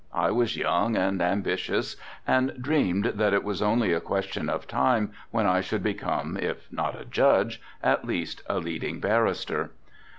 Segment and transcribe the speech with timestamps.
[0.15, 1.95] I was young and ambitions
[2.25, 6.67] and dreamed that it was only a question of time when I should become, if
[6.71, 9.69] not a judge, at least a leading barrister.